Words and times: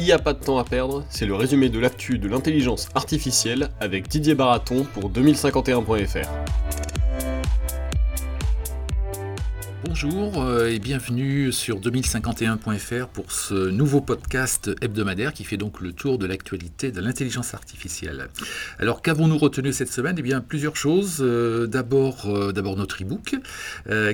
Il 0.00 0.04
n'y 0.04 0.12
a 0.12 0.18
pas 0.18 0.32
de 0.32 0.42
temps 0.42 0.56
à 0.56 0.64
perdre, 0.64 1.04
c'est 1.10 1.26
le 1.26 1.34
résumé 1.34 1.68
de 1.68 1.78
l'actu 1.78 2.18
de 2.18 2.26
l'intelligence 2.26 2.88
artificielle 2.94 3.68
avec 3.80 4.08
Didier 4.08 4.34
Baraton 4.34 4.86
pour 4.94 5.10
2051.fr. 5.10 6.26
Bonjour 9.90 10.40
euh, 10.40 10.68
et 10.68 10.78
bienvenue 10.78 11.50
sur 11.50 11.80
2051.fr 11.80 13.08
pour 13.08 13.32
ce 13.32 13.70
nouveau 13.70 14.00
podcast 14.00 14.70
hebdomadaire 14.80 15.32
qui 15.32 15.42
fait 15.42 15.56
donc 15.56 15.80
le 15.80 15.92
tour 15.92 16.16
de 16.16 16.26
l'actualité 16.26 16.92
de 16.92 17.00
l'intelligence 17.00 17.54
artificielle. 17.54 18.28
Alors 18.78 19.02
qu'avons-nous 19.02 19.36
retenu 19.36 19.72
cette 19.72 19.90
semaine? 19.90 20.14
Eh 20.16 20.22
bien 20.22 20.42
plusieurs 20.42 20.76
choses. 20.76 21.16
Euh, 21.20 21.66
d'abord, 21.66 22.26
euh, 22.26 22.52
d'abord 22.52 22.76
notre 22.76 23.02
e-book 23.02 23.34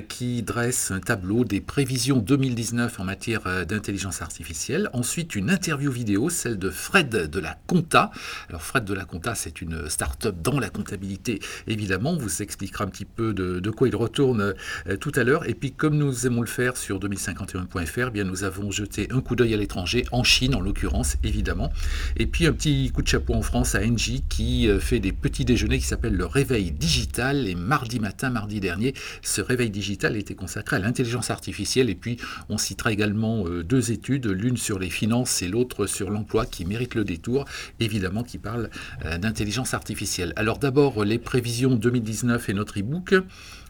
qui 0.09 0.41
dresse 0.41 0.89
un 0.89 0.99
tableau 0.99 1.45
des 1.45 1.61
prévisions 1.61 2.17
2019 2.17 2.99
en 2.99 3.03
matière 3.03 3.65
d'intelligence 3.67 4.23
artificielle. 4.23 4.89
Ensuite 4.93 5.35
une 5.35 5.51
interview 5.51 5.91
vidéo, 5.91 6.31
celle 6.31 6.57
de 6.57 6.71
Fred 6.71 7.09
de 7.09 7.39
la 7.39 7.55
Compta. 7.67 8.09
Alors 8.49 8.63
Fred 8.63 8.83
de 8.83 8.95
la 8.95 9.05
Compta, 9.05 9.35
c'est 9.35 9.61
une 9.61 9.87
start-up 9.89 10.37
dans 10.41 10.59
la 10.59 10.71
comptabilité 10.71 11.39
évidemment. 11.67 12.13
On 12.13 12.17
vous 12.17 12.41
expliquera 12.41 12.85
un 12.85 12.87
petit 12.87 13.05
peu 13.05 13.35
de, 13.35 13.59
de 13.59 13.69
quoi 13.69 13.87
il 13.87 13.95
retourne 13.95 14.55
tout 14.99 15.11
à 15.15 15.23
l'heure. 15.23 15.47
Et 15.47 15.53
puis 15.53 15.66
comme 15.71 15.97
nous 15.97 16.25
aimons 16.27 16.41
le 16.41 16.47
faire 16.47 16.77
sur 16.77 16.99
2051.fr, 16.99 18.07
eh 18.07 18.11
bien 18.11 18.23
nous 18.23 18.43
avons 18.43 18.71
jeté 18.71 19.07
un 19.11 19.21
coup 19.21 19.35
d'œil 19.35 19.53
à 19.53 19.57
l'étranger, 19.57 20.05
en 20.11 20.23
Chine 20.23 20.55
en 20.55 20.59
l'occurrence, 20.59 21.17
évidemment. 21.23 21.71
Et 22.15 22.27
puis 22.27 22.45
un 22.45 22.53
petit 22.53 22.91
coup 22.91 23.01
de 23.01 23.07
chapeau 23.07 23.33
en 23.33 23.41
France 23.41 23.75
à 23.75 23.81
Engie 23.81 24.23
qui 24.29 24.67
euh, 24.67 24.79
fait 24.79 24.99
des 24.99 25.11
petits 25.11 25.45
déjeuners 25.45 25.79
qui 25.79 25.85
s'appellent 25.85 26.15
le 26.15 26.25
réveil 26.25 26.71
digital. 26.71 27.47
Et 27.47 27.55
mardi 27.55 27.99
matin, 27.99 28.29
mardi 28.29 28.59
dernier, 28.59 28.93
ce 29.21 29.41
réveil 29.41 29.69
digital 29.69 30.15
était 30.15 30.35
consacré 30.35 30.75
à 30.75 30.79
l'intelligence 30.79 31.31
artificielle. 31.31 31.89
Et 31.89 31.95
puis 31.95 32.17
on 32.49 32.57
citera 32.57 32.91
également 32.91 33.45
euh, 33.47 33.63
deux 33.63 33.91
études, 33.91 34.27
l'une 34.27 34.57
sur 34.57 34.79
les 34.79 34.89
finances 34.89 35.41
et 35.41 35.47
l'autre 35.47 35.87
sur 35.87 36.09
l'emploi 36.09 36.45
qui 36.45 36.65
méritent 36.65 36.95
le 36.95 37.03
détour, 37.03 37.45
évidemment 37.79 38.23
qui 38.23 38.37
parlent 38.37 38.69
euh, 39.05 39.17
d'intelligence 39.17 39.73
artificielle. 39.73 40.33
Alors 40.35 40.59
d'abord 40.59 41.03
les 41.03 41.17
prévisions 41.17 41.75
2019 41.75 42.49
et 42.49 42.53
notre 42.53 42.79
e-book. 42.79 43.15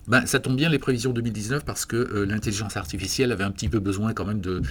Ben, 0.08 0.26
ça 0.26 0.40
tombe 0.40 0.56
bien 0.56 0.70
les 0.70 0.80
prévisions 0.80 1.12
2019 1.12 1.66
parce 1.66 1.86
que 1.86 1.98
euh, 1.98 2.26
l'intelligence 2.26 2.78
artificielle 2.78 3.34
avait 3.34 3.44
un 3.44 3.52
petit 3.52 3.68
peu 3.68 3.80
besoin 3.80 4.14
quand 4.14 4.24
même 4.24 4.40
de, 4.40 4.62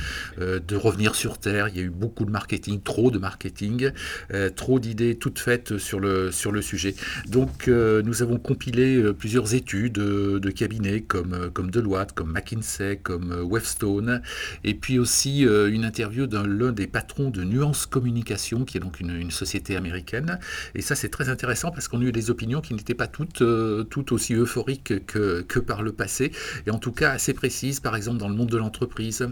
euh, 0.41 0.61
de 0.67 0.77
revenir 0.77 1.15
sur 1.15 1.37
Terre. 1.37 1.69
Il 1.69 1.77
y 1.77 1.81
a 1.81 1.83
eu 1.83 1.91
beaucoup 1.91 2.25
de 2.25 2.31
marketing, 2.31 2.81
trop 2.81 3.11
de 3.11 3.19
marketing, 3.19 3.91
euh, 4.33 4.49
trop 4.49 4.81
d'idées 4.81 5.17
toutes 5.17 5.39
faites 5.39 5.77
sur 5.77 6.01
le, 6.01 6.33
sur 6.33 6.53
le 6.53 6.63
sujet. 6.63 6.95
Donc 7.29 7.69
nous 7.69 8.23
avons 8.23 8.39
compilé 8.39 9.13
plusieurs 9.13 9.55
études 9.55 9.95
de 9.95 10.51
cabinets 10.51 11.03
comme, 11.03 11.51
comme 11.53 11.71
Deloitte, 11.71 12.13
comme 12.13 12.33
McKinsey, 12.33 12.99
comme 13.03 13.33
Webstone, 13.33 14.23
et 14.65 14.75
puis 14.75 14.99
aussi 14.99 15.43
une 15.43 15.85
interview 15.85 16.27
d'un 16.27 16.47
l'un 16.47 16.73
des 16.73 16.87
patrons 16.87 17.31
de 17.31 17.45
Nuance 17.45 17.87
Communication, 17.87 18.65
qui 18.65 18.77
est 18.77 18.81
donc 18.81 19.01
une, 19.01 19.11
une 19.11 19.31
société 19.31 19.77
américaine. 19.77 20.39
Et 20.75 20.83
ça 20.83 20.95
c'est 20.95 21.09
très 21.09 21.29
intéressant 21.29 21.71
parce 21.71 21.89
qu'on 21.89 22.01
a 22.01 22.05
eu 22.05 22.13
des 22.13 22.31
opinions 22.31 22.61
qui 22.61 22.75
n'étaient 22.75 22.95
pas 22.95 23.09
toutes, 23.09 23.43
toutes 23.91 24.13
aussi 24.13 24.35
euphoriques 24.35 25.05
que 25.07 25.26
que, 25.49 25.59
par 25.59 25.83
le 25.83 25.93
passé, 25.93 26.33
et 26.67 26.71
en 26.71 26.79
tout 26.79 26.93
cas 26.93 27.11
assez 27.11 27.35
précises, 27.35 27.81
par 27.81 27.97
exemple 27.97 28.19
dans 28.19 28.29
le 28.29 28.35
monde 28.35 28.51
de 28.51 28.57
l'entreprise. 28.57 29.29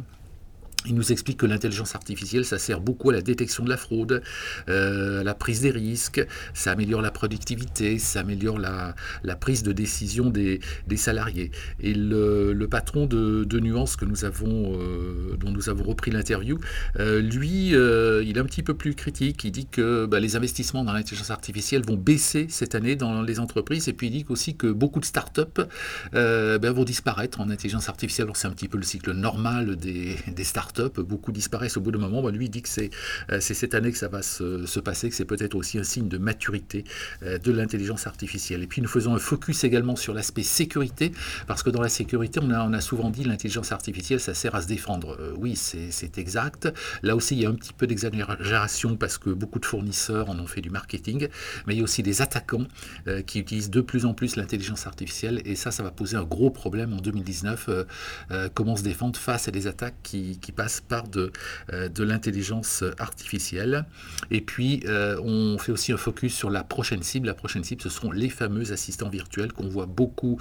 Il 0.87 0.95
nous 0.95 1.13
explique 1.13 1.39
que 1.39 1.47
l'intelligence 1.47 1.95
artificielle, 1.95 2.45
ça 2.45 2.59
sert 2.59 2.81
beaucoup 2.81 3.09
à 3.09 3.15
la 3.15 3.23
détection 3.23 3.65
de 3.65 3.71
la 3.71 3.79
fraude, 3.79 4.23
euh, 4.69 5.21
à 5.21 5.25
la 5.25 5.35
prise 5.35 5.63
des 5.63 5.71
risques, 5.71 6.25
ça 6.53 6.73
améliore 6.73 7.01
la 7.01 7.11
productivité, 7.11 7.99
ça 7.99 8.21
améliore 8.21 8.59
la, 8.59 8.95
prise 9.37 9.63
de 9.63 9.73
décision 9.73 10.29
des, 10.29 10.61
salariés. 10.97 11.51
Et 11.81 11.95
le, 11.95 12.67
patron 12.71 13.07
de, 13.07 13.61
Nuance 13.65 13.97
que 13.97 14.05
nous 14.05 14.27
avons, 14.27 14.79
euh, 14.79 15.37
dont 15.39 15.51
nous 15.51 15.71
avons 15.71 15.85
repris 15.85 16.11
l'interview, 16.11 16.59
euh, 16.99 17.23
lui, 17.23 17.69
il 17.69 18.37
est 18.37 18.41
un 18.41 18.45
petit 18.45 18.63
peu 18.63 18.75
plus 18.75 18.95
critique. 18.95 19.45
Il 19.45 19.53
dit 19.53 19.67
que 19.67 20.05
bah, 20.05 20.21
les 20.21 20.37
investissements 20.37 20.85
dans 20.85 20.93
l'intelligence 20.93 21.31
artificielle 21.31 21.83
vont 21.87 21.97
baisser 21.97 22.47
cette 22.51 22.75
année 22.75 22.95
dans 22.95 23.23
les 23.23 23.41
entreprises. 23.41 23.89
Et 23.89 23.95
puis 23.95 24.09
il 24.09 24.11
dit 24.11 24.27
aussi 24.29 24.57
que 24.57 24.67
beaucoup 24.67 25.01
de 25.01 25.07
startups 25.07 25.63
bah, 26.13 26.73
vont 26.73 26.85
disparaître 26.85 27.41
en 27.41 27.49
intelligence 27.49 27.89
artificielle. 27.89 28.29
C'est 28.35 28.49
un 28.49 28.53
petit 28.53 28.69
peu 28.69 28.77
le 28.77 28.83
cycle 28.83 29.13
normal 29.13 29.77
des 29.77 30.45
startups 30.45 30.74
beaucoup 30.83 31.33
disparaissent 31.33 31.77
au 31.77 31.81
bout 31.81 31.91
d'un 31.91 31.99
moment. 31.99 32.29
Lui, 32.29 32.47
il 32.47 32.51
dit 32.51 32.63
que 32.63 32.69
euh, 32.81 33.39
c'est 33.41 33.55
cette 33.55 33.75
année 33.75 33.93
que 33.93 33.99
ça 33.99 34.09
va 34.09 34.23
se, 34.23 34.81
passer, 34.81 35.09
que 35.09 35.15
c'est 35.15 35.25
peut-être 35.25 35.55
aussi 35.55 35.79
un 35.79 35.83
signe 35.83 36.09
de 36.09 36.19
maturité 36.19 36.85
euh, 37.23 37.39
de 37.39 37.53
l'intelligence 37.53 38.07
artificielle. 38.07 38.63
Et 38.63 38.67
puis 38.67 38.83
nous 38.83 38.89
faisons 38.89 39.15
un 39.15 39.19
focus 39.19 39.65
également 39.65 39.97
sur 39.97 40.15
l'aspect 40.15 40.43
sécurité, 40.43 41.13
parce 41.47 41.63
que 41.63 41.71
dans 41.71 41.83
la 41.83 41.89
sécurité, 41.89 42.41
on 42.43 42.51
a, 42.51 42.65
on 42.65 42.73
a 42.73 42.81
souvent 42.81 43.11
dit 43.11 43.25
l'intelligence 43.25 43.73
artificielle, 43.73 44.21
ça 44.21 44.35
sert 44.35 44.55
à 44.55 44.63
se 44.63 44.67
défendre. 44.67 45.17
Euh, 45.21 45.33
oui, 45.37 45.57
c'est 45.57 46.19
exact. 46.19 46.73
Là 47.03 47.17
aussi, 47.17 47.37
il 47.37 47.43
y 47.43 47.47
a 47.47 47.49
un 47.49 47.55
petit 47.55 47.73
peu 47.73 47.87
d'exagération, 47.87 48.97
parce 48.97 49.19
que 49.19 49.31
beaucoup 49.31 49.59
de 49.59 49.67
fournisseurs 49.67 50.31
en 50.31 50.39
ont 50.39 50.47
fait 50.47 50.61
du 50.61 50.71
marketing, 50.71 51.29
mais 51.67 51.75
il 51.75 51.79
y 51.79 51.81
a 51.81 51.85
aussi 51.85 52.03
des 52.03 52.23
attaquants 52.23 52.67
qui 53.27 53.41
utilisent 53.41 53.71
de 53.71 53.81
plus 53.81 54.07
en 54.07 54.15
plus 54.15 54.37
l'intelligence 54.37 54.87
artificielle, 54.87 55.43
et 55.45 55.57
ça, 55.57 55.71
ça 55.71 55.83
va 55.83 55.91
poser 55.91 56.17
un 56.17 56.25
gros 56.25 56.51
problème 56.51 56.93
en 56.93 56.99
2019. 56.99 57.71
comment 58.55 58.77
se 58.77 58.83
défendre 58.83 59.19
face 59.19 59.49
à 59.49 59.51
des 59.51 59.67
attaques 59.67 59.97
qui, 60.03 60.39
qui 60.39 60.53
passent 60.53 60.64
par 60.89 61.09
de, 61.09 61.33
euh, 61.73 61.89
de 61.89 62.05
l'intelligence 62.05 62.85
artificielle. 62.99 63.85
Et 64.31 64.41
puis, 64.41 64.83
euh, 64.87 65.21
on 65.23 65.59
fait 65.59 65.73
aussi 65.73 65.93
un 65.93 65.97
focus 65.97 66.35
sur 66.35 66.51
la 66.51 66.65
prochaine 66.65 67.03
cible. 67.03 67.27
La 67.27 67.35
prochaine 67.35 67.65
cible, 67.65 67.83
ce 67.83 67.89
seront 67.89 68.11
les 68.11 68.29
fameux 68.29 68.73
assistants 68.73 69.09
virtuels 69.09 69.53
qu'on 69.53 69.69
voit 69.69 69.87
beaucoup 69.87 70.39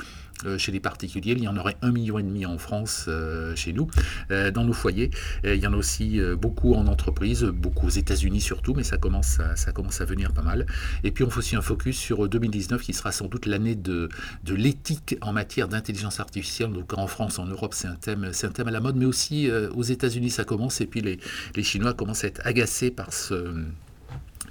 chez 0.57 0.71
les 0.71 0.79
particuliers. 0.79 1.33
Il 1.37 1.43
y 1.43 1.47
en 1.47 1.57
aurait 1.57 1.77
un 1.81 1.91
million 1.91 2.19
et 2.19 2.23
demi 2.23 2.45
en 2.45 2.57
France, 2.57 3.09
chez 3.55 3.73
nous, 3.73 3.87
dans 4.29 4.63
nos 4.63 4.73
foyers. 4.73 5.11
il 5.43 5.55
y 5.55 5.67
en 5.67 5.73
a 5.73 5.75
aussi 5.75 6.19
beaucoup 6.39 6.73
en 6.73 6.87
entreprise, 6.87 7.43
beaucoup 7.43 7.87
aux 7.87 7.91
États-Unis 7.91 8.41
surtout, 8.41 8.73
mais 8.73 8.83
ça 8.83 8.97
commence, 8.97 9.39
à, 9.39 9.55
ça 9.55 9.71
commence 9.71 10.01
à 10.01 10.05
venir 10.05 10.33
pas 10.33 10.41
mal. 10.41 10.65
Et 11.03 11.11
puis, 11.11 11.23
on 11.23 11.29
fait 11.29 11.39
aussi 11.39 11.55
un 11.55 11.61
focus 11.61 11.97
sur 11.97 12.27
2019, 12.27 12.81
qui 12.81 12.93
sera 12.93 13.11
sans 13.11 13.27
doute 13.27 13.45
l'année 13.45 13.75
de, 13.75 14.09
l'éthique 14.47 15.17
en 15.21 15.33
matière 15.33 15.67
d'intelligence 15.67 16.19
artificielle. 16.19 16.71
Donc, 16.71 16.97
en 16.97 17.07
France, 17.07 17.39
en 17.39 17.45
Europe, 17.45 17.73
c'est 17.73 17.87
un 17.87 17.95
thème, 17.95 18.23
un 18.25 18.49
thème 18.49 18.67
à 18.67 18.71
la 18.71 18.79
mode, 18.79 18.95
mais 18.95 19.05
aussi 19.05 19.49
aux 19.75 19.83
États-Unis 19.83 20.13
unis 20.13 20.29
ça 20.29 20.43
commence, 20.43 20.81
et 20.81 20.85
puis 20.85 21.01
les 21.01 21.63
Chinois 21.63 21.93
commencent 21.93 22.23
à 22.23 22.27
être 22.27 22.41
agacés 22.45 22.91
par 22.91 23.13
ce 23.13 23.65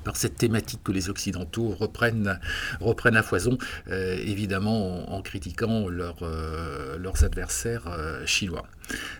par 0.02 0.16
cette 0.16 0.36
thématique 0.36 0.80
que 0.84 0.92
les 0.92 1.10
Occidentaux 1.10 1.68
reprennent, 1.68 2.38
à 2.80 3.22
foison, 3.22 3.58
euh, 3.88 4.16
évidemment 4.24 5.12
en, 5.14 5.22
critiquant 5.22 5.86
euh, 5.88 6.98
leurs 6.98 7.24
adversaires 7.24 7.86
euh, 7.88 8.24
chinois. 8.26 8.66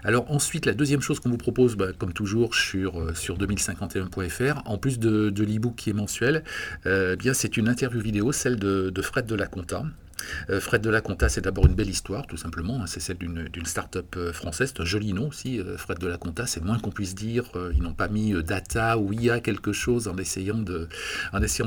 Alors 0.04 0.31
ensuite, 0.31 0.66
la 0.66 0.75
deuxième 0.75 1.00
chose 1.00 1.20
qu'on 1.20 1.31
vous 1.31 1.37
propose, 1.37 1.76
bah, 1.76 1.88
comme 1.97 2.12
toujours 2.12 2.54
sur, 2.54 3.16
sur 3.16 3.38
2051.fr, 3.38 4.62
en 4.66 4.78
plus 4.78 4.98
de, 4.98 5.32
l'e-book 5.43 5.76
qui 5.76 5.91
est 5.91 5.94
mensuel, 5.94 6.44
bien 6.84 7.34
c'est 7.34 7.56
une 7.56 7.69
interview 7.69 8.00
vidéo, 8.00 8.32
celle 8.32 8.56
de, 8.56 8.91
de 8.91 9.03
Fred 9.03 9.26
de 9.26 9.34
la 9.34 9.47
Conta, 9.47 9.84
euh, 9.84 9.84
Fred 10.60 10.82
de 10.82 10.90
la 10.90 11.00
Conta, 11.00 11.28
c'est 11.28 11.40
d'abord 11.40 11.66
une 11.66 11.74
belle 11.74 11.90
histoire, 11.90 12.26
tout 12.26 12.36
simplement. 12.36 12.82
Hein. 12.82 12.86
C'est 12.86 13.00
celle 13.00 13.18
d'une 13.18 13.66
start-up 13.66 14.14
euh, 14.16 14.32
française. 14.32 14.72
C'est 14.74 14.82
un 14.82 14.86
joli 14.86 15.12
nom 15.12 15.28
aussi, 15.28 15.60
euh, 15.60 15.76
Fred 15.76 15.98
de 15.98 16.06
la 16.06 16.16
Conta. 16.16 16.46
C'est 16.46 16.62
moins 16.62 16.78
qu'on 16.78 16.90
puisse 16.90 17.14
dire. 17.14 17.44
Ils 17.74 17.82
n'ont 17.82 17.94
pas 17.94 18.08
mis 18.08 18.32
data 18.42 18.98
ou 18.98 19.12
IA 19.12 19.40
quelque 19.40 19.72
chose 19.72 20.08
en 20.08 20.16
essayant 20.16 20.58
de, 20.58 20.88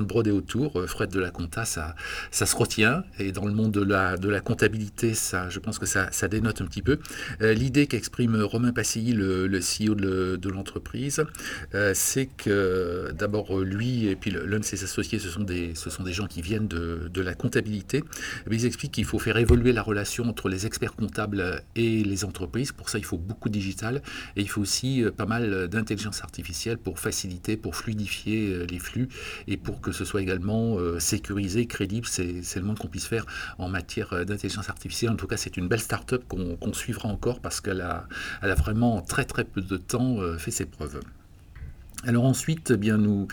broder 0.04 0.32
autour. 0.32 0.84
Fred 0.88 1.10
de 1.10 1.20
la 1.20 1.32
Conta, 1.32 1.66
ça, 1.66 1.96
ça 2.32 2.46
se 2.46 2.56
retient. 2.56 3.04
Et 3.20 3.32
dans 3.32 3.46
le 3.46 3.54
monde 3.54 3.72
de 3.72 3.82
la, 3.82 4.42
comptabilité, 4.42 5.14
ça, 5.14 5.50
je 5.50 5.60
pense 5.60 5.80
que 5.80 5.86
ça, 5.86 6.10
dénote 6.28 6.62
un 6.62 6.66
petit 6.66 6.82
peu. 6.82 7.00
L'idée 7.40 7.88
qu'exprime 7.88 8.42
Romain 8.42 8.72
Passilly, 8.72 9.14
le, 9.14 9.60
CEO 9.60 9.96
de, 9.96 10.50
l'entreprise, 10.50 11.24
c'est 11.94 12.28
que 12.38 13.12
d'abord 13.14 13.60
lui 13.60 14.08
et 14.08 14.16
puis 14.16 14.32
l'un 14.32 14.60
de 14.60 14.66
ses 14.66 14.84
associés, 14.84 15.20
ce 15.20 15.30
sont 15.30 15.44
des, 15.44 15.74
gens 16.14 16.28
qui 16.28 16.42
viennent 16.42 16.68
de, 16.68 17.22
la 17.22 17.34
comptabilité 17.34 18.04
ils 18.52 18.66
expliquent 18.66 18.94
qu'il 18.94 19.06
faut 19.06 19.20
faire 19.20 19.38
évoluer 19.38 19.74
la 19.74 19.82
relation 19.82 20.26
entre 20.26 20.50
les 20.50 20.66
experts 20.66 20.96
comptables 20.96 21.64
et 21.76 22.04
les 22.04 22.26
entreprises. 22.26 22.72
Pour 22.72 22.90
ça, 22.90 22.98
il 22.98 23.06
faut 23.06 23.18
beaucoup 23.18 23.50
de 23.50 23.54
digital 23.54 24.02
et 24.36 24.42
il 24.42 24.50
faut 24.50 24.62
aussi 24.62 25.04
euh, 25.04 25.12
pas 25.12 25.26
mal 25.26 25.68
d'intelligence 25.68 26.22
artificielle 26.24 26.78
pour 26.78 27.00
faciliter, 27.00 27.58
pour 27.58 27.76
fluidifier 27.76 28.54
euh, 28.54 28.66
les 28.66 28.80
flux 28.80 29.10
et 29.48 29.58
pour 29.58 29.82
que 29.82 29.92
ce 29.92 30.06
soit 30.06 30.22
également 30.22 30.78
euh, 30.78 31.00
sécurisé, 31.00 31.66
crédible. 31.66 32.08
C'est 32.08 32.56
le 32.56 32.64
moins 32.64 32.76
qu'on 32.76 32.88
puisse 32.88 33.08
faire 33.08 33.26
en 33.58 33.70
matière 33.70 34.26
d'intelligence 34.26 34.70
artificielle. 34.70 35.12
En 35.12 35.16
tout 35.16 35.28
cas, 35.28 35.38
c'est 35.38 35.58
une 35.58 35.68
belle 35.68 35.80
start-up 35.80 36.24
qu'on 36.28 36.74
suivra 36.74 37.10
encore 37.10 37.40
parce 37.40 37.62
qu'elle 37.62 37.82
a, 37.82 38.08
elle 38.42 38.52
a 38.52 38.56
vraiment 38.56 39.02
très 39.02 39.26
très 39.26 39.44
peu 39.44 39.62
de 39.62 39.78
temps 39.78 40.18
fait 40.38 40.52
ses 40.52 40.66
preuves. 40.66 41.00
Alors 42.08 42.26
ensuite, 42.26 42.72
eh 42.72 42.78
bien 42.78 42.98
nous, 42.98 43.28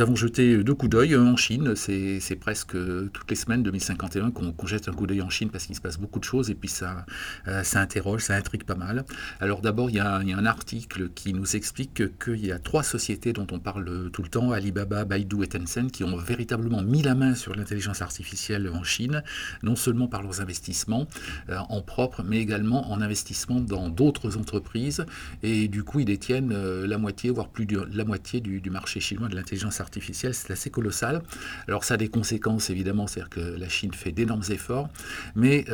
avons 0.00 0.14
jeté 0.14 0.62
deux 0.62 0.74
coups 0.74 0.90
d'œil 0.90 1.16
en 1.16 1.36
Chine. 1.36 1.74
C'est 1.76 2.36
presque 2.38 2.76
toutes 3.12 3.30
les 3.30 3.36
semaines 3.36 3.62
2051 3.62 4.32
qu'on 4.32 4.66
jette 4.66 4.88
un 4.88 4.92
coup 4.92 5.06
d'œil 5.06 5.22
en 5.22 5.30
Chine 5.30 5.48
parce 5.48 5.64
qu'il 5.64 5.74
se 5.74 5.80
passe 5.80 5.98
beaucoup 5.98 6.18
de 6.18 6.24
choses 6.24 6.50
et 6.50 6.54
puis 6.54 6.68
ça, 6.68 7.06
euh, 7.46 7.62
ça 7.62 7.80
interroge, 7.80 8.22
ça 8.22 8.34
intrigue 8.34 8.64
pas 8.64 8.74
mal. 8.74 9.06
Alors 9.40 9.62
d'abord, 9.62 9.88
il, 9.88 9.96
y 9.96 10.00
a 10.00 10.16
un 10.16 10.44
article 10.44 11.08
qui 11.14 11.32
nous 11.32 11.56
explique 11.56 12.02
qu'il 12.18 12.44
y 12.44 12.52
a 12.52 12.58
trois 12.58 12.82
sociétés 12.82 13.32
dont 13.32 13.46
on 13.50 13.58
parle 13.58 14.10
tout 14.10 14.22
le 14.22 14.28
temps, 14.28 14.52
Alibaba, 14.52 15.06
Baidu 15.06 15.42
et 15.42 15.46
Tencent, 15.46 15.90
qui 15.90 16.04
ont 16.04 16.16
véritablement 16.16 16.82
mis 16.82 17.02
la 17.02 17.14
main 17.14 17.34
sur 17.34 17.54
l'intelligence 17.54 18.02
artificielle 18.02 18.68
en 18.68 18.82
Chine, 18.82 19.22
non 19.62 19.74
seulement 19.74 20.06
par 20.06 20.22
leurs 20.22 20.42
investissements 20.42 21.08
euh, 21.48 21.56
en 21.70 21.80
propre, 21.80 22.22
mais 22.22 22.38
également 22.38 22.92
en 22.92 23.00
investissement 23.00 23.60
dans 23.60 23.88
d'autres 23.88 24.36
entreprises. 24.36 25.06
Et 25.42 25.68
du 25.68 25.82
coup, 25.82 26.00
ils 26.00 26.04
détiennent 26.04 26.52
euh, 26.52 26.86
la 26.86 26.98
moitié, 26.98 27.30
voire 27.30 27.48
plus 27.48 27.64
de 27.64 27.88
la 27.90 28.04
moitié 28.04 28.17
du, 28.40 28.70
marché 28.70 29.00
chinois 29.00 29.28
de 29.28 29.34
l'intelligence 29.34 29.80
artificielle. 29.80 30.34
C'est 30.34 30.52
assez 30.52 30.70
colossal. 30.70 31.22
Alors 31.66 31.84
ça 31.84 31.94
a 31.94 31.96
des 31.96 32.08
conséquences 32.08 32.70
évidemment, 32.70 33.06
c'est-à-dire 33.06 33.30
que 33.30 33.40
la 33.40 33.68
Chine 33.68 33.92
fait 33.92 34.12
d'énormes 34.12 34.42
efforts, 34.50 34.88
mais 35.34 35.64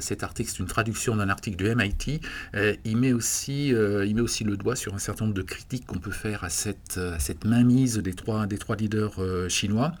cet 0.00 0.22
article, 0.22 0.50
c'est 0.50 0.58
une 0.58 0.66
traduction 0.66 1.16
d'un 1.16 1.28
article 1.28 1.56
du 1.56 1.74
MIT. 1.74 2.20
il, 2.84 2.96
met 2.96 3.12
aussi, 3.12 3.68
il 3.68 4.14
met 4.14 4.20
aussi 4.20 4.44
le 4.44 4.56
doigt 4.56 4.76
sur 4.76 4.94
un 4.94 4.98
certain 4.98 5.24
nombre 5.24 5.36
de 5.36 5.42
critiques 5.42 5.86
qu'on 5.86 5.98
peut 5.98 6.10
faire 6.10 6.44
à 6.44 6.50
cette, 6.50 7.00
cette 7.18 7.44
mainmise 7.44 7.98
des 7.98 8.14
trois, 8.14 8.46
des 8.46 8.58
trois 8.58 8.76
leaders 8.76 9.14
chinois, 9.48 9.92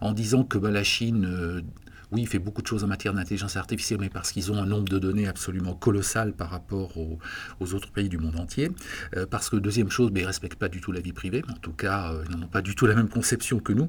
en 0.00 0.12
disant 0.12 0.44
que 0.44 0.58
bah, 0.58 0.70
la 0.70 0.84
Chine 0.84 1.62
oui, 2.10 2.22
il 2.22 2.26
fait 2.26 2.38
beaucoup 2.38 2.62
de 2.62 2.66
choses 2.66 2.84
en 2.84 2.86
matière 2.86 3.12
d'intelligence 3.12 3.56
artificielle, 3.56 3.98
mais 4.00 4.08
parce 4.08 4.32
qu'ils 4.32 4.50
ont 4.50 4.56
un 4.56 4.66
nombre 4.66 4.88
de 4.88 4.98
données 4.98 5.28
absolument 5.28 5.74
colossal 5.74 6.32
par 6.32 6.50
rapport 6.50 6.96
aux, 6.96 7.74
autres 7.74 7.90
pays 7.90 8.08
du 8.08 8.18
monde 8.18 8.36
entier. 8.36 8.70
Euh, 9.16 9.26
parce 9.26 9.50
que, 9.50 9.56
deuxième 9.56 9.90
chose, 9.90 10.10
mais 10.12 10.20
ils 10.20 10.22
ne 10.22 10.28
respectent 10.28 10.58
pas 10.58 10.68
du 10.68 10.80
tout 10.80 10.92
la 10.92 11.00
vie 11.00 11.12
privée. 11.12 11.42
En 11.50 11.54
tout 11.54 11.72
cas, 11.72 12.12
euh, 12.12 12.24
ils 12.28 12.36
n'en 12.36 12.44
ont 12.44 12.48
pas 12.48 12.62
du 12.62 12.74
tout 12.74 12.86
la 12.86 12.94
même 12.94 13.08
conception 13.08 13.60
que 13.60 13.72
nous. 13.72 13.88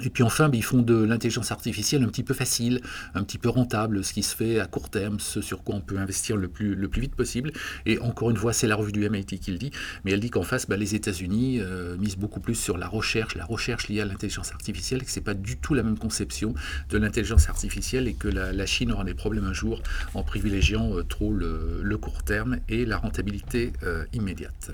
Et 0.00 0.08
puis 0.08 0.22
enfin, 0.22 0.48
ben, 0.48 0.56
ils 0.56 0.64
font 0.64 0.80
de 0.80 0.94
l'intelligence 0.94 1.52
artificielle 1.52 2.02
un 2.02 2.08
petit 2.08 2.22
peu 2.22 2.32
facile, 2.32 2.80
un 3.14 3.22
petit 3.24 3.36
peu 3.36 3.50
rentable, 3.50 4.02
ce 4.02 4.14
qui 4.14 4.22
se 4.22 4.34
fait 4.34 4.58
à 4.58 4.66
court 4.66 4.88
terme, 4.88 5.20
ce 5.20 5.42
sur 5.42 5.62
quoi 5.62 5.74
on 5.74 5.82
peut 5.82 5.98
investir 5.98 6.38
le 6.38 6.48
plus, 6.48 6.74
vite 6.98 7.14
possible. 7.14 7.52
Et 7.84 7.98
encore 7.98 8.30
une 8.30 8.38
fois, 8.38 8.54
c'est 8.54 8.66
la 8.66 8.74
revue 8.74 8.92
du 8.92 9.06
MIT 9.06 9.38
qui 9.38 9.52
le 9.52 9.58
dit, 9.58 9.70
mais 10.04 10.12
elle 10.12 10.20
dit 10.20 10.30
qu'en 10.30 10.44
face, 10.44 10.66
ben, 10.66 10.80
les 10.80 10.94
États-Unis 10.94 11.58
euh, 11.60 11.98
misent 11.98 12.16
beaucoup 12.16 12.40
plus 12.40 12.54
sur 12.54 12.78
la 12.78 12.88
recherche, 12.88 13.34
la 13.34 13.44
recherche 13.44 13.88
liée 13.88 14.00
à 14.00 14.06
l'intelligence 14.06 14.52
artificielle, 14.52 15.04
que 15.04 15.10
ce 15.10 15.20
n'est 15.20 15.24
pas 15.24 15.34
du 15.34 15.58
tout 15.58 15.74
la 15.74 15.82
même 15.82 15.98
conception 15.98 16.54
de 16.88 16.96
l'intelligence 16.96 17.50
artificielle, 17.50 18.08
et 18.08 18.14
que 18.14 18.28
la, 18.28 18.64
Chine 18.64 18.92
aura 18.92 19.04
des 19.04 19.14
problèmes 19.14 19.44
un 19.44 19.52
jour 19.52 19.82
en 20.14 20.22
privilégiant 20.22 20.96
euh, 20.96 21.02
trop 21.02 21.34
le, 21.34 21.98
court 22.00 22.22
terme 22.22 22.58
et 22.68 22.86
la 22.86 22.96
rentabilité 22.96 23.74
euh, 23.82 24.04
immédiate. 24.14 24.70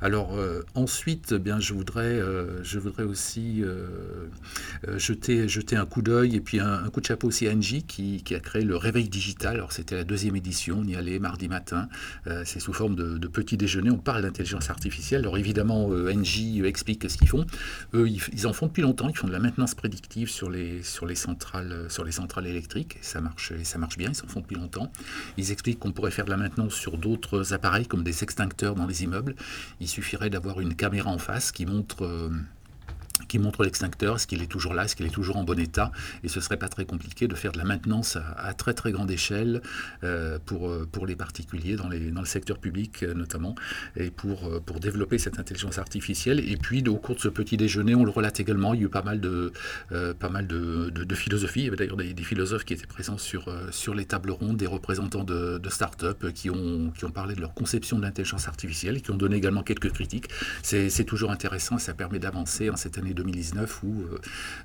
Alors 0.00 0.36
ensuite, 0.74 1.34
bien, 1.34 1.60
je 1.60 1.74
voudrais, 1.74 2.20
je 2.62 2.78
voudrais 2.78 3.02
aussi 3.04 3.62
jeter, 4.96 5.48
jeter 5.48 5.76
un 5.76 5.86
coup 5.86 6.02
d'œil 6.02 6.36
et 6.36 6.40
puis 6.40 6.60
un, 6.60 6.88
coup 6.90 7.00
de 7.00 7.06
chapeau 7.06 7.28
aussi 7.28 7.48
à 7.48 7.54
NJ 7.54 7.84
qui, 7.86 8.22
a 8.34 8.40
créé 8.40 8.62
le 8.62 8.76
Réveil 8.76 9.08
Digital. 9.08 9.54
Alors 9.54 9.72
c'était 9.72 9.96
la 9.96 10.04
deuxième 10.04 10.36
édition, 10.36 10.80
on 10.80 10.84
y 10.84 10.96
allait 10.96 11.18
mardi 11.18 11.48
matin. 11.48 11.88
Euh, 12.26 12.42
c'est 12.44 12.60
sous 12.60 12.72
forme 12.72 12.96
de, 12.96 13.26
petit 13.28 13.56
déjeuner. 13.56 13.90
On 13.90 13.98
parle 13.98 14.22
d'intelligence 14.22 14.70
artificielle. 14.70 15.22
Alors 15.22 15.38
évidemment, 15.38 15.88
euh, 15.90 16.12
NJ 16.12 16.62
explique 16.64 17.08
ce 17.10 17.16
qu'ils 17.16 17.28
font. 17.28 17.46
Eux, 17.94 18.08
ils, 18.08 18.46
en 18.46 18.52
font 18.52 18.66
depuis 18.66 18.82
longtemps. 18.82 19.08
Ils 19.08 19.16
font 19.16 19.26
de 19.26 19.32
la 19.32 19.38
maintenance 19.38 19.74
prédictive 19.74 20.30
sur 20.30 20.50
les, 20.50 20.82
sur 20.82 21.06
les, 21.06 21.14
centrales, 21.14 21.86
sur 21.88 22.04
les 22.04 22.12
centrales 22.12 22.46
électriques. 22.46 22.96
Et 22.96 23.02
ça 23.04 23.20
marche, 23.20 23.52
ça 23.62 23.78
marche 23.78 23.96
bien. 23.96 24.10
Ils 24.12 24.24
en 24.24 24.28
font 24.28 24.40
depuis 24.40 24.56
longtemps. 24.56 24.92
Ils 25.36 25.50
expliquent 25.50 25.78
qu'on 25.78 25.92
pourrait 25.92 26.10
faire 26.10 26.24
de 26.24 26.30
la 26.30 26.36
maintenance 26.36 26.74
sur 26.74 26.98
d'autres 26.98 27.52
appareils 27.52 27.86
comme 27.86 28.04
des 28.04 28.22
extincteurs 28.22 28.74
dans 28.74 28.86
les 28.86 29.04
immeubles. 29.04 29.34
Il 29.80 29.88
suffirait 29.88 30.30
d'avoir 30.30 30.60
une 30.60 30.74
caméra 30.74 31.10
en 31.10 31.18
face 31.18 31.50
qui 31.52 31.66
montre 31.66 32.30
qui 33.28 33.38
montre 33.38 33.62
l'extincteur, 33.64 34.16
est-ce 34.16 34.26
qu'il 34.26 34.42
est 34.42 34.46
toujours 34.46 34.74
là, 34.74 34.84
est-ce 34.84 34.96
qu'il 34.96 35.06
est 35.06 35.10
toujours 35.10 35.36
en 35.36 35.44
bon 35.44 35.58
état, 35.58 35.92
et 36.22 36.28
ce 36.28 36.40
serait 36.40 36.56
pas 36.56 36.68
très 36.68 36.84
compliqué 36.84 37.28
de 37.28 37.34
faire 37.34 37.52
de 37.52 37.58
la 37.58 37.64
maintenance 37.64 38.16
à, 38.36 38.54
très 38.54 38.74
très 38.74 38.92
grande 38.92 39.10
échelle 39.10 39.62
euh, 40.02 40.38
pour, 40.44 40.68
euh, 40.68 40.88
pour 40.90 41.06
les 41.06 41.16
particuliers 41.16 41.76
dans, 41.76 41.88
les, 41.88 42.10
dans 42.10 42.20
le 42.20 42.26
secteur 42.26 42.58
public 42.58 43.02
euh, 43.02 43.14
notamment, 43.14 43.54
et 43.96 44.10
pour, 44.10 44.62
pour 44.64 44.80
développer 44.80 45.18
cette 45.18 45.38
intelligence 45.38 45.78
artificielle. 45.78 46.40
Et 46.40 46.56
puis 46.56 46.82
au 46.88 46.96
cours 46.96 47.16
de 47.16 47.20
ce 47.20 47.28
petit 47.28 47.56
déjeuner, 47.56 47.94
on 47.94 48.04
le 48.04 48.10
relate 48.10 48.40
également, 48.40 48.74
il 48.74 48.80
y 48.80 48.82
a 48.82 48.86
eu 48.86 48.90
pas 48.90 49.02
mal 49.02 49.20
de, 49.20 49.52
pas 50.18 50.28
mal 50.28 50.46
de, 50.46 50.90
de, 50.90 51.14
philosophie, 51.14 51.60
il 51.60 51.64
y 51.64 51.68
avait 51.68 51.76
d'ailleurs 51.76 51.96
des, 51.96 52.14
philosophes 52.24 52.64
qui 52.64 52.72
étaient 52.74 52.86
présents 52.86 53.18
sur, 53.18 53.54
sur 53.70 53.94
les 53.94 54.06
tables 54.06 54.30
rondes, 54.30 54.56
des 54.56 54.66
représentants 54.66 55.24
de, 55.24 55.58
de 55.58 55.68
start-up 55.68 56.32
qui 56.32 56.50
ont, 56.50 56.90
qui 56.96 57.04
ont 57.04 57.10
parlé 57.10 57.34
de 57.34 57.40
leur 57.40 57.54
conception 57.54 57.98
de 57.98 58.02
l'intelligence 58.02 58.48
artificielle 58.48 59.02
qui 59.02 59.10
ont 59.10 59.16
donné 59.16 59.36
également 59.36 59.62
quelques 59.62 59.92
critiques. 59.92 60.28
C'est 60.62 61.04
toujours 61.04 61.30
intéressant 61.30 61.78
ça 61.78 61.94
permet 61.94 62.18
d'avancer 62.18 62.70
en 62.70 62.76
cette 62.76 62.98
année 63.04 63.14
2019 63.14 63.82
où, 63.82 64.02
euh, 64.02 64.18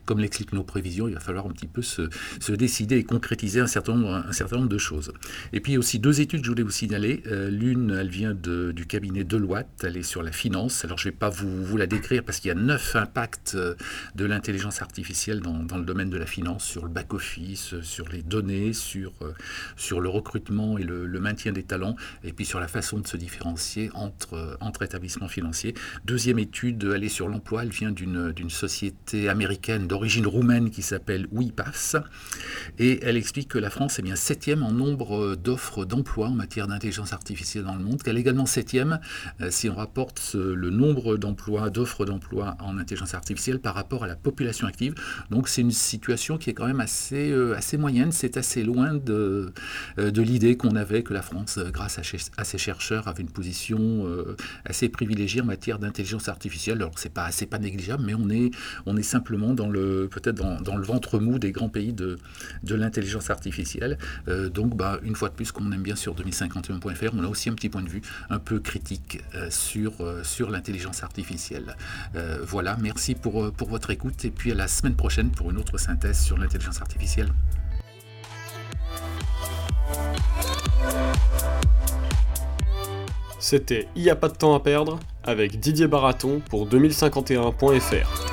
comme 0.05 0.19
l'expliquent 0.19 0.53
nos 0.53 0.63
prévisions, 0.63 1.07
il 1.07 1.13
va 1.13 1.19
falloir 1.19 1.45
un 1.45 1.51
petit 1.51 1.67
peu 1.67 1.81
se, 1.81 2.09
décider 2.51 2.97
et 2.97 3.03
concrétiser 3.03 3.59
un 3.59 3.67
certain, 3.67 3.95
nombre, 3.95 4.23
un 4.27 4.31
certain 4.31 4.57
nombre 4.57 4.69
de 4.69 4.77
choses. 4.77 5.13
Et 5.53 5.59
puis 5.59 5.77
aussi 5.77 5.99
deux 5.99 6.21
études, 6.21 6.43
je 6.43 6.49
voulais 6.49 6.63
vous 6.63 6.71
signaler. 6.71 7.23
Euh, 7.27 7.49
l'une, 7.49 7.91
elle 7.91 8.09
vient 8.09 8.33
du 8.33 8.85
cabinet 8.87 9.23
Deloitte, 9.23 9.83
elle 9.83 9.97
est 9.97 10.03
sur 10.03 10.23
la 10.23 10.31
finance. 10.31 10.83
Alors 10.83 10.97
je 10.97 11.07
ne 11.07 11.11
vais 11.11 11.17
pas 11.17 11.29
vous, 11.29 11.77
la 11.77 11.87
décrire 11.87 12.23
parce 12.23 12.39
qu'il 12.39 12.49
y 12.49 12.51
a 12.51 12.55
neuf 12.55 12.95
impacts 12.95 13.53
euh, 13.55 13.75
de 14.15 14.25
l'intelligence 14.25 14.81
artificielle 14.81 15.41
dans, 15.41 15.77
le 15.77 15.85
domaine 15.85 16.09
de 16.09 16.17
la 16.17 16.25
finance, 16.25 16.63
sur 16.63 16.83
le 16.83 16.89
back-office, 16.89 17.79
sur 17.81 18.09
les 18.09 18.21
données, 18.21 18.73
sur, 18.73 19.13
sur 19.75 20.01
le 20.01 20.09
recrutement 20.09 20.77
et 20.77 20.83
le, 20.83 21.05
le, 21.05 21.19
maintien 21.19 21.51
des 21.51 21.63
talents, 21.63 21.95
et 22.23 22.33
puis 22.33 22.45
sur 22.45 22.59
la 22.59 22.67
façon 22.67 22.99
de 22.99 23.07
se 23.07 23.17
différencier 23.17 23.89
entre, 23.93 24.57
entre 24.59 24.83
établissements 24.83 25.27
financiers. 25.27 25.73
Deuxième 26.05 26.39
étude, 26.39 26.83
elle 26.83 27.03
est 27.03 27.09
sur 27.09 27.27
l'emploi, 27.27 27.63
elle 27.63 27.69
vient 27.69 27.91
d'une 27.91 28.28
d'une 28.33 28.49
société 28.49 29.29
américaine 29.29 29.87
d'origine 29.87 30.27
roumaine 30.27 30.69
qui 30.69 30.81
s'appelle 30.81 31.27
WePass. 31.31 31.95
Et 32.77 32.99
elle 33.03 33.17
explique 33.17 33.49
que 33.49 33.59
la 33.59 33.69
France 33.69 33.99
est 33.99 34.01
bien 34.01 34.15
septième 34.15 34.63
en 34.63 34.71
nombre 34.71 35.35
d'offres 35.35 35.85
d'emploi 35.85 36.27
en 36.27 36.35
matière 36.35 36.67
d'intelligence 36.67 37.13
artificielle 37.13 37.63
dans 37.63 37.75
le 37.75 37.83
monde, 37.83 38.01
qu'elle 38.01 38.17
est 38.17 38.21
également 38.21 38.45
septième 38.45 38.99
euh, 39.41 39.49
si 39.51 39.69
on 39.69 39.75
rapporte 39.75 40.35
le 40.35 40.69
nombre 40.69 41.17
d'emplois, 41.17 41.69
d'offres 41.69 42.05
d'emploi 42.05 42.55
en 42.59 42.77
intelligence 42.77 43.13
artificielle 43.13 43.59
par 43.59 43.75
rapport 43.75 44.03
à 44.03 44.07
la 44.07 44.15
population 44.15 44.67
active. 44.67 44.95
Donc 45.29 45.47
c'est 45.47 45.61
une 45.61 45.71
situation 45.71 46.37
qui 46.37 46.49
est 46.49 46.53
quand 46.53 46.67
même 46.67 46.79
assez, 46.79 47.31
euh, 47.31 47.55
assez 47.55 47.77
moyenne, 47.77 48.11
c'est 48.11 48.37
assez 48.37 48.63
loin 48.63 48.93
de, 48.93 49.53
euh, 49.97 50.11
de 50.11 50.21
l'idée 50.21 50.57
qu'on 50.57 50.75
avait 50.75 51.03
que 51.03 51.13
la 51.13 51.21
France, 51.21 51.59
grâce 51.71 51.99
à, 51.99 52.43
ses 52.43 52.57
chercheurs, 52.57 53.07
avait 53.07 53.23
une 53.23 53.31
position 53.31 54.05
assez 54.65 54.89
privilégiée 54.89 55.41
en 55.41 55.45
matière 55.45 55.79
d'intelligence 55.79 56.29
artificielle. 56.29 56.77
Alors 56.77 56.93
c'est 56.97 57.13
pas, 57.13 57.29
pas 57.49 57.59
négligeable, 57.59 58.03
mais 58.05 58.13
on 58.85 58.97
est, 58.97 59.03
simplement 59.03 59.53
dans 59.53 59.69
le 59.69 60.07
peut-être 60.11 60.35
dans, 60.35 60.75
le 60.75 60.83
ventre 60.83 61.19
mou 61.19 61.39
des 61.39 61.51
grands 61.51 61.69
pays 61.69 61.93
de, 61.93 62.17
l'intelligence 62.69 63.29
artificielle. 63.29 63.97
Euh, 64.27 64.49
donc, 64.49 64.75
bah, 64.75 64.99
une 65.03 65.15
fois 65.15 65.29
de 65.29 65.33
plus, 65.33 65.51
comme 65.51 65.67
on 65.67 65.71
aime 65.71 65.81
bien 65.81 65.95
sur 65.95 66.15
2051.fr, 66.15 67.13
on 67.13 67.23
a 67.23 67.27
aussi 67.27 67.49
un 67.49 67.53
petit 67.53 67.69
point 67.69 67.83
de 67.83 67.89
vue 67.89 68.01
un 68.29 68.39
peu 68.39 68.59
critique 68.59 69.21
euh, 69.35 69.49
sur, 69.49 70.01
euh, 70.01 70.23
sur 70.23 70.49
l'intelligence 70.49 71.03
artificielle. 71.03 71.75
voilà, 72.43 72.77
merci 72.81 73.15
pour 73.15 73.51
votre 73.59 73.89
écoute 73.91 74.25
et 74.25 74.31
puis 74.31 74.51
à 74.51 74.55
la 74.55 74.67
semaine 74.67 74.95
prochaine 74.95 75.31
pour 75.31 75.51
une 75.51 75.57
autre 75.57 75.77
synthèse 75.77 76.19
sur 76.19 76.37
l'intelligence 76.37 76.81
artificielle. 76.81 77.29
C'était 83.39 83.87
Il 83.95 84.03
n'y 84.03 84.09
a 84.09 84.15
pas 84.15 84.27
de 84.27 84.35
temps 84.35 84.53
à 84.53 84.59
perdre 84.59 84.99
avec 85.23 85.59
Didier 85.59 85.87
Baraton 85.87 86.41
pour 86.49 86.67
2051.fr. 86.67 88.28